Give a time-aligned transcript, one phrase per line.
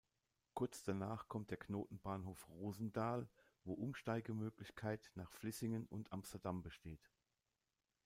[0.55, 3.27] Kurz danach kommt der Knotenbahnhof Roosendaal,
[3.65, 7.07] wo Umsteigemöglichkeit nach Vlissingen und Amsterdam besteht.